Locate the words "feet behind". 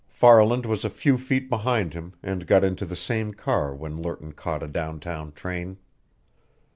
1.19-1.93